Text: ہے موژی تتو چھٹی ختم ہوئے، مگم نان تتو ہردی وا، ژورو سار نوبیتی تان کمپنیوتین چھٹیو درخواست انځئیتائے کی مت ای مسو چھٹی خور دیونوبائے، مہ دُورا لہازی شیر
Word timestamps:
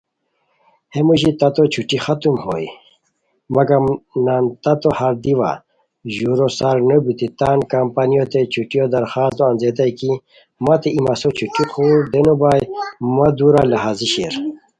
ہے 0.93 0.99
موژی 1.07 1.31
تتو 1.39 1.63
چھٹی 1.73 1.97
ختم 2.05 2.35
ہوئے، 2.43 2.67
مگم 3.55 3.83
نان 4.25 4.43
تتو 4.63 4.89
ہردی 4.99 5.33
وا، 5.39 5.51
ژورو 6.13 6.47
سار 6.57 6.77
نوبیتی 6.87 7.27
تان 7.39 7.59
کمپنیوتین 7.71 8.45
چھٹیو 8.53 8.85
درخواست 8.95 9.37
انځئیتائے 9.47 9.93
کی 9.99 10.11
مت 10.65 10.83
ای 10.93 10.99
مسو 11.05 11.29
چھٹی 11.37 11.63
خور 11.71 11.97
دیونوبائے، 12.11 12.63
مہ 13.15 13.27
دُورا 13.37 13.61
لہازی 13.71 14.07
شیر 14.13 14.33